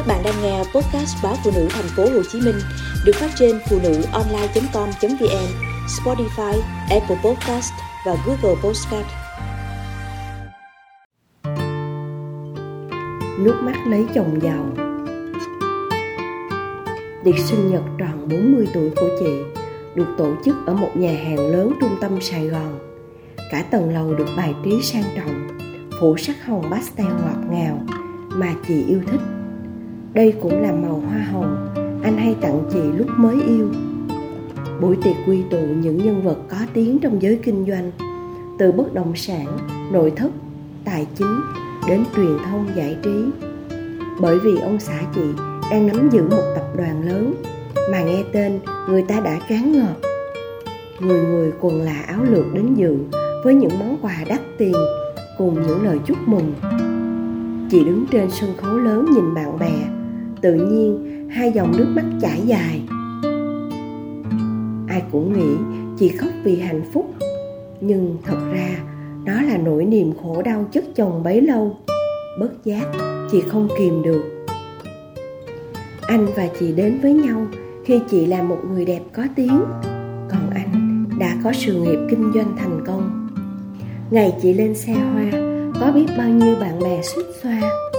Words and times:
Các 0.00 0.06
bạn 0.06 0.22
đang 0.24 0.42
nghe 0.42 0.58
podcast 0.58 1.16
báo 1.22 1.36
phụ 1.44 1.50
nữ 1.54 1.68
thành 1.70 1.88
phố 1.96 2.02
Hồ 2.02 2.22
Chí 2.32 2.40
Minh 2.40 2.54
được 3.04 3.12
phát 3.14 3.30
trên 3.38 3.60
phụ 3.70 3.78
nữ 3.82 4.02
online.com.vn, 4.12 5.48
Spotify, 5.86 6.60
Apple 6.90 7.16
Podcast 7.24 7.72
và 8.06 8.16
Google 8.26 8.60
Podcast. 8.62 9.06
Nước 13.38 13.54
mắt 13.62 13.74
lấy 13.86 14.06
chồng 14.14 14.42
giàu 14.42 14.66
Tiệc 17.24 17.38
sinh 17.38 17.70
nhật 17.72 17.82
tròn 17.98 18.28
40 18.28 18.68
tuổi 18.74 18.90
của 18.96 19.08
chị 19.18 19.60
được 19.94 20.08
tổ 20.18 20.32
chức 20.44 20.56
ở 20.66 20.74
một 20.74 20.90
nhà 20.94 21.12
hàng 21.24 21.46
lớn 21.46 21.72
trung 21.80 21.96
tâm 22.00 22.20
Sài 22.20 22.46
Gòn. 22.46 22.78
Cả 23.50 23.64
tầng 23.70 23.94
lầu 23.94 24.14
được 24.14 24.28
bài 24.36 24.54
trí 24.64 24.82
sang 24.82 25.04
trọng, 25.16 25.58
phủ 26.00 26.16
sắc 26.16 26.46
hồng 26.46 26.70
pastel 26.70 27.06
ngọt 27.06 27.50
ngào 27.50 27.80
mà 28.28 28.54
chị 28.68 28.84
yêu 28.88 29.00
thích 29.06 29.39
đây 30.14 30.34
cũng 30.42 30.62
là 30.62 30.72
màu 30.72 31.02
hoa 31.08 31.18
hồng. 31.32 31.68
Anh 32.02 32.16
hay 32.18 32.36
tặng 32.40 32.62
chị 32.72 32.82
lúc 32.96 33.06
mới 33.16 33.42
yêu. 33.42 33.68
Buổi 34.80 34.96
tiệc 35.04 35.16
quy 35.26 35.42
tụ 35.50 35.58
những 35.58 35.98
nhân 35.98 36.22
vật 36.22 36.38
có 36.48 36.56
tiếng 36.74 36.98
trong 36.98 37.22
giới 37.22 37.36
kinh 37.42 37.66
doanh, 37.68 37.90
từ 38.58 38.72
bất 38.72 38.94
động 38.94 39.12
sản, 39.16 39.46
nội 39.92 40.12
thất, 40.16 40.30
tài 40.84 41.06
chính 41.14 41.40
đến 41.88 42.04
truyền 42.16 42.38
thông 42.44 42.66
giải 42.76 42.96
trí. 43.02 43.24
Bởi 44.20 44.38
vì 44.38 44.60
ông 44.60 44.80
xã 44.80 45.00
chị 45.14 45.24
đang 45.70 45.86
nắm 45.86 46.08
giữ 46.12 46.22
một 46.22 46.52
tập 46.56 46.66
đoàn 46.76 47.08
lớn 47.08 47.34
mà 47.92 48.02
nghe 48.02 48.24
tên 48.32 48.60
người 48.88 49.02
ta 49.02 49.20
đã 49.20 49.40
cán 49.48 49.72
ngợp 49.72 50.10
người 51.00 51.22
người 51.22 51.52
quần 51.60 51.82
là 51.82 52.02
áo 52.06 52.24
lược 52.24 52.54
đến 52.54 52.74
dự 52.74 52.96
với 53.44 53.54
những 53.54 53.78
món 53.78 53.98
quà 54.02 54.16
đắt 54.28 54.40
tiền 54.58 54.74
cùng 55.38 55.62
những 55.66 55.84
lời 55.84 55.98
chúc 56.06 56.18
mừng. 56.26 56.54
Chị 57.70 57.84
đứng 57.84 58.06
trên 58.10 58.30
sân 58.30 58.50
khấu 58.56 58.78
lớn 58.78 59.06
nhìn 59.14 59.34
bạn 59.34 59.58
bè 59.58 59.99
tự 60.40 60.54
nhiên, 60.54 61.28
hai 61.30 61.52
dòng 61.52 61.72
nước 61.78 61.86
mắt 61.96 62.04
chảy 62.20 62.40
dài. 62.44 62.82
Ai 64.88 65.02
cũng 65.12 65.32
nghĩ 65.32 65.56
chị 65.98 66.08
khóc 66.08 66.30
vì 66.44 66.60
hạnh 66.60 66.82
phúc, 66.92 67.14
nhưng 67.80 68.16
thật 68.24 68.38
ra, 68.52 68.68
đó 69.24 69.42
là 69.42 69.56
nỗi 69.56 69.84
niềm 69.84 70.12
khổ 70.22 70.42
đau 70.42 70.64
chất 70.72 70.84
chồng 70.96 71.22
bấy 71.22 71.40
lâu 71.40 71.76
bất 72.40 72.64
giác 72.64 72.84
chị 73.30 73.40
không 73.40 73.68
kìm 73.78 74.02
được. 74.02 74.46
Anh 76.00 76.26
và 76.36 76.48
chị 76.60 76.72
đến 76.72 76.98
với 77.02 77.12
nhau 77.12 77.46
khi 77.84 78.00
chị 78.10 78.26
là 78.26 78.42
một 78.42 78.58
người 78.70 78.84
đẹp 78.84 79.00
có 79.12 79.22
tiếng, 79.36 79.60
còn 80.30 80.50
anh 80.54 81.04
đã 81.18 81.36
có 81.44 81.52
sự 81.52 81.74
nghiệp 81.74 81.98
kinh 82.10 82.32
doanh 82.34 82.56
thành 82.56 82.84
công. 82.86 83.28
Ngày 84.10 84.34
chị 84.42 84.52
lên 84.52 84.74
xe 84.74 84.92
hoa, 84.92 85.30
có 85.80 85.92
biết 85.92 86.06
bao 86.18 86.28
nhiêu 86.28 86.54
bạn 86.60 86.78
bè 86.78 87.02
xuất 87.02 87.26
xoa 87.42 87.89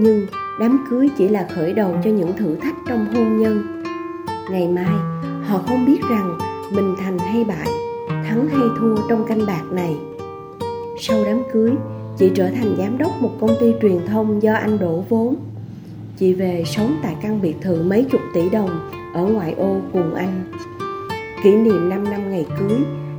nhưng 0.00 0.26
đám 0.60 0.84
cưới 0.90 1.08
chỉ 1.18 1.28
là 1.28 1.48
khởi 1.54 1.72
đầu 1.72 1.94
cho 2.04 2.10
những 2.10 2.36
thử 2.36 2.56
thách 2.56 2.74
trong 2.88 3.06
hôn 3.14 3.38
nhân. 3.38 3.82
Ngày 4.50 4.68
mai, 4.68 4.94
họ 5.44 5.62
không 5.66 5.86
biết 5.86 6.00
rằng 6.10 6.38
mình 6.72 6.94
thành 6.98 7.18
hay 7.18 7.44
bại, 7.44 7.68
thắng 8.08 8.48
hay 8.48 8.68
thua 8.80 8.96
trong 9.08 9.24
canh 9.28 9.46
bạc 9.46 9.62
này. 9.70 9.96
Sau 10.98 11.24
đám 11.24 11.42
cưới, 11.52 11.72
chị 12.18 12.30
trở 12.34 12.48
thành 12.50 12.74
giám 12.78 12.98
đốc 12.98 13.22
một 13.22 13.30
công 13.40 13.56
ty 13.60 13.74
truyền 13.82 14.06
thông 14.06 14.42
do 14.42 14.54
anh 14.54 14.78
đổ 14.78 15.04
vốn. 15.08 15.36
Chị 16.18 16.34
về 16.34 16.64
sống 16.66 16.96
tại 17.02 17.16
căn 17.22 17.40
biệt 17.40 17.54
thự 17.60 17.82
mấy 17.82 18.04
chục 18.10 18.20
tỷ 18.34 18.50
đồng 18.50 18.90
ở 19.14 19.22
ngoại 19.24 19.52
ô 19.52 19.76
cùng 19.92 20.14
anh. 20.14 20.44
Kỷ 21.42 21.56
niệm 21.56 21.88
5 21.88 22.04
năm 22.04 22.30
ngày 22.30 22.46
cưới, 22.58 22.78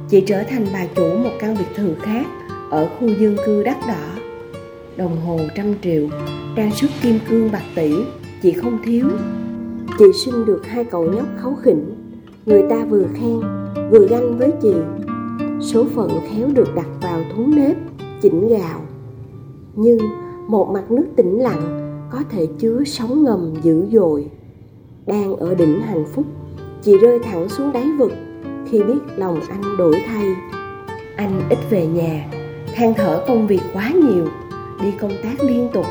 chị 0.09 0.22
trở 0.22 0.44
thành 0.44 0.66
bà 0.73 0.85
chủ 0.95 1.17
một 1.17 1.31
căn 1.39 1.55
biệt 1.59 1.75
thự 1.75 1.95
khác 2.02 2.25
ở 2.72 2.89
khu 3.00 3.07
dân 3.07 3.38
cư 3.45 3.63
đắt 3.63 3.77
đỏ. 3.88 4.22
Đồng 4.97 5.22
hồ 5.22 5.39
trăm 5.55 5.73
triệu 5.81 6.07
trang 6.60 6.72
sức 6.72 6.90
kim 7.02 7.20
cương 7.30 7.52
bạc 7.52 7.64
tỷ 7.76 7.94
chị 8.42 8.52
không 8.52 8.78
thiếu. 8.84 9.06
Chị 10.00 10.06
sinh 10.26 10.46
được 10.46 10.68
hai 10.68 10.84
cậu 10.84 11.04
nhóc 11.04 11.26
kháu 11.38 11.58
khỉnh, 11.62 11.96
người 12.46 12.64
ta 12.70 12.86
vừa 12.86 13.04
khen, 13.14 13.40
vừa 13.92 14.08
ganh 14.10 14.38
với 14.38 14.52
chị. 14.62 14.74
Số 15.62 15.86
phận 15.96 16.09
khéo 16.30 16.48
được 16.53 16.75
đặt 16.75 16.88
vào 17.02 17.22
thúng 17.36 17.56
nếp, 17.56 17.78
chỉnh 18.22 18.48
gạo. 18.48 18.81
Nhưng 19.75 20.00
một 20.48 20.69
mặt 20.74 20.92
nước 20.92 21.06
tĩnh 21.16 21.40
lặng 21.40 21.62
có 22.12 22.19
thể 22.30 22.48
chứa 22.59 22.84
sóng 22.86 23.24
ngầm 23.24 23.53
dữ 23.62 23.86
dội. 23.92 24.25
Đang 25.08 25.36
ở 25.36 25.56
đỉnh 25.56 25.81
hạnh 25.81 26.06
phúc, 26.14 26.25
chị 26.81 26.98
rơi 26.98 27.19
thẳng 27.19 27.50
xuống 27.50 27.72
đáy 27.72 27.86
vực, 27.98 28.12
khi 28.69 28.84
biết 28.84 29.00
lòng 29.18 29.40
anh 29.50 29.78
đổi 29.78 30.02
thay. 30.08 30.25
Anh 31.16 31.42
ít 31.50 31.59
về 31.69 31.88
nhà, 31.88 32.28
than 32.75 32.94
thở 32.94 33.24
công 33.28 33.48
việc 33.48 33.62
quá 33.74 33.92
nhiều, 33.92 34.28
đi 34.81 34.92
công 35.00 35.14
tác 35.24 35.44
liên 35.44 35.69
tục 35.74 35.86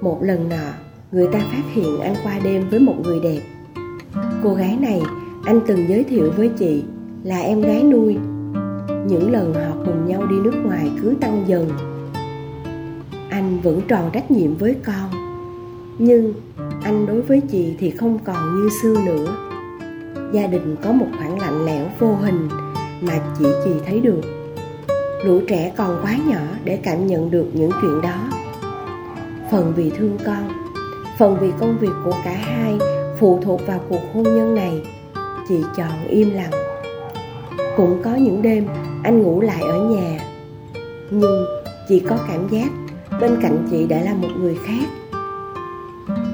một 0.00 0.18
lần 0.22 0.48
nọ, 0.48 0.72
người 1.12 1.26
ta 1.32 1.38
phát 1.38 1.62
hiện 1.72 2.00
anh 2.00 2.14
qua 2.24 2.38
đêm 2.44 2.68
với 2.70 2.80
một 2.80 2.94
người 3.02 3.20
đẹp. 3.20 3.40
Cô 4.42 4.54
gái 4.54 4.76
này, 4.80 5.02
anh 5.44 5.60
từng 5.66 5.88
giới 5.88 6.04
thiệu 6.04 6.32
với 6.36 6.50
chị 6.58 6.82
là 7.24 7.40
em 7.40 7.60
gái 7.60 7.82
nuôi. 7.82 8.16
Những 9.06 9.32
lần 9.32 9.54
họ 9.54 9.84
cùng 9.86 10.06
nhau 10.06 10.26
đi 10.26 10.36
nước 10.36 10.54
ngoài 10.64 10.90
cứ 11.02 11.14
tăng 11.20 11.44
dần. 11.46 11.70
Anh 13.30 13.60
vẫn 13.60 13.80
tròn 13.88 14.10
trách 14.12 14.30
nhiệm 14.30 14.54
với 14.54 14.76
con, 14.84 15.10
nhưng 15.98 16.34
anh 16.82 17.06
đối 17.06 17.22
với 17.22 17.40
chị 17.40 17.74
thì 17.78 17.90
không 17.90 18.18
còn 18.24 18.56
như 18.56 18.68
xưa 18.82 18.94
nữa. 19.06 19.36
Gia 20.32 20.46
đình 20.46 20.76
có 20.82 20.92
một 20.92 21.06
khoảng 21.18 21.40
lạnh 21.40 21.66
lẽo 21.66 21.86
vô 21.98 22.14
hình 22.14 22.48
mà 23.00 23.14
chỉ 23.38 23.44
chị 23.64 23.70
thấy 23.86 24.00
được. 24.00 24.22
Lũ 25.24 25.40
trẻ 25.48 25.72
còn 25.76 26.00
quá 26.02 26.16
nhỏ 26.26 26.40
để 26.64 26.76
cảm 26.76 27.06
nhận 27.06 27.30
được 27.30 27.46
những 27.52 27.70
chuyện 27.82 28.00
đó 28.02 28.29
phần 29.50 29.72
vì 29.76 29.90
thương 29.90 30.18
con, 30.26 30.48
phần 31.18 31.36
vì 31.40 31.52
công 31.60 31.78
việc 31.78 31.92
của 32.04 32.14
cả 32.24 32.32
hai 32.32 32.78
phụ 33.18 33.40
thuộc 33.42 33.60
vào 33.66 33.80
cuộc 33.88 34.00
hôn 34.14 34.22
nhân 34.22 34.54
này. 34.54 34.82
Chị 35.48 35.62
chọn 35.76 36.08
im 36.08 36.30
lặng. 36.34 36.50
Cũng 37.76 38.02
có 38.04 38.14
những 38.14 38.42
đêm 38.42 38.66
anh 39.02 39.22
ngủ 39.22 39.40
lại 39.40 39.62
ở 39.62 39.84
nhà, 39.84 40.18
nhưng 41.10 41.44
chị 41.88 42.00
có 42.00 42.18
cảm 42.28 42.48
giác 42.48 42.70
bên 43.20 43.36
cạnh 43.42 43.66
chị 43.70 43.86
đã 43.86 44.00
là 44.00 44.14
một 44.14 44.28
người 44.40 44.58
khác. 44.66 44.88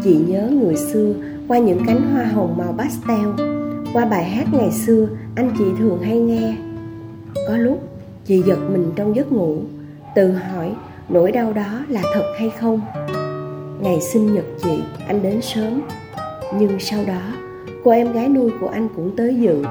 Chị 0.04 0.18
nhớ 0.28 0.50
người 0.50 0.76
xưa 0.76 1.14
qua 1.48 1.58
những 1.58 1.80
cánh 1.86 2.12
hoa 2.12 2.24
hồng 2.24 2.54
màu 2.58 2.74
pastel, 2.78 3.46
qua 3.92 4.04
bài 4.04 4.24
hát 4.24 4.46
ngày 4.52 4.70
xưa 4.72 5.08
anh 5.34 5.50
chị 5.58 5.64
thường 5.78 6.02
hay 6.02 6.18
nghe. 6.18 6.56
Có 7.48 7.56
lúc 7.56 7.88
chị 8.24 8.42
giật 8.42 8.58
mình 8.72 8.92
trong 8.96 9.16
giấc 9.16 9.32
ngủ, 9.32 9.56
tự 10.14 10.32
hỏi 10.32 10.74
nỗi 11.08 11.32
đau 11.32 11.52
đó 11.52 11.80
là 11.88 12.02
thật 12.14 12.32
hay 12.38 12.50
không? 12.50 12.80
Ngày 13.80 14.00
sinh 14.00 14.34
nhật 14.34 14.44
chị, 14.62 14.82
anh 15.08 15.22
đến 15.22 15.42
sớm. 15.42 15.80
Nhưng 16.58 16.80
sau 16.80 17.04
đó, 17.06 17.20
cô 17.84 17.90
em 17.90 18.12
gái 18.12 18.28
nuôi 18.28 18.50
của 18.60 18.68
anh 18.68 18.88
cũng 18.96 19.16
tới 19.16 19.36
dự. 19.40 19.64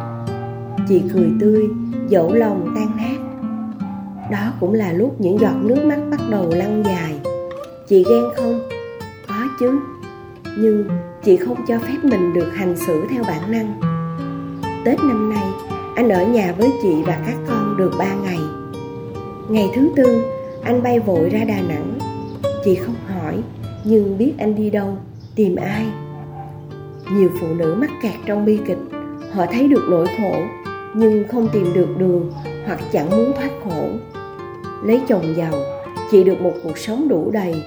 Chị 0.90 1.01
cười 1.13 1.29
tươi, 1.41 1.69
dẫu 2.07 2.34
lòng 2.34 2.74
tan 2.75 2.97
nát. 2.97 3.18
Đó 4.31 4.51
cũng 4.59 4.74
là 4.74 4.94
lúc 4.94 5.16
những 5.22 5.40
giọt 5.40 5.56
nước 5.62 5.85
mắt 5.85 6.00
bắt 6.12 6.19
đầu 6.29 6.50
lăn 6.50 6.84
dài. 6.85 7.19
Chị 7.88 8.06
ghen 8.09 8.24
không? 8.35 8.59
Có 9.28 9.35
chứ. 9.59 9.79
Nhưng 10.57 10.85
chị 11.24 11.38
không 11.38 11.57
cho 11.68 11.79
phép 11.79 11.97
mình 12.03 12.34
được 12.34 12.47
hành 12.53 12.75
xử 12.78 13.03
theo 13.09 13.24
bản 13.24 13.51
năng. 13.51 13.79
Tết 14.85 15.00
năm 15.00 15.34
nay, 15.34 15.47
anh 15.95 16.09
ở 16.09 16.25
nhà 16.25 16.53
với 16.57 16.72
chị 16.81 17.03
và 17.06 17.19
các 17.25 17.35
con 17.47 17.78
được 17.78 17.91
ba 18.00 18.13
ngày. 18.13 18.40
Ngày 19.50 19.69
thứ 19.75 19.90
tư 19.95 20.34
anh 20.66 20.84
bay 20.84 21.00
vội 21.00 21.30
ra 21.30 21.44
đà 21.44 21.62
nẵng. 21.62 22.00
Chị 22.66 22.76
không 22.76 22.96
hỏi, 23.08 23.38
nhưng 23.84 24.18
biết 24.18 24.34
anh 24.38 24.56
đi 24.56 24.70
đâu, 24.70 24.98
tìm 25.36 25.56
ai. 25.56 25.86
Nhiều 27.14 27.30
phụ 27.42 27.48
nữ 27.48 27.76
mắc 27.80 27.90
kẹt 28.03 28.14
trong 28.26 28.46
bi 28.46 28.59
kịch, 28.68 28.78
họ 29.31 29.46
thấy 29.52 29.68
được 29.68 29.84
nỗi 29.90 30.08
khổ, 30.18 30.36
nhưng 30.96 31.28
không 31.28 31.48
tìm 31.54 31.74
được 31.74 31.88
đường 31.98 32.31
hoặc 32.66 32.80
chẳng 32.92 33.09
muốn 33.09 33.34
thoát 33.36 33.50
khổ. 33.64 33.88
Lấy 34.84 35.02
chồng 35.08 35.34
giàu, 35.38 35.54
chị 36.12 36.24
được 36.24 36.42
một 36.42 36.54
cuộc 36.64 36.78
sống 36.78 37.08
đủ 37.08 37.31
đầy. 37.31 37.64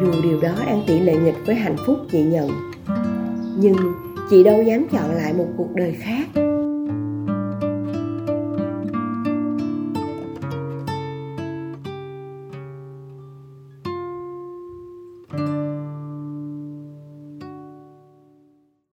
Dù 0.00 0.12
điều 0.22 0.40
đó 0.40 0.54
đang 0.66 0.82
tỷ 0.86 1.00
lệ 1.00 1.16
nghịch 1.16 1.46
với 1.46 1.54
hạnh 1.54 1.76
phúc, 1.86 1.96
chị 2.10 2.22
nhận. 2.22 2.50
Nhưng 3.58 3.76
chị 4.30 4.44
đâu 4.44 4.62
dám 4.62 4.86
chọn 4.92 5.14
lại 5.14 5.32
một 5.32 5.46
cuộc 5.56 5.74
đời 5.74 5.92
khác. 5.92 6.26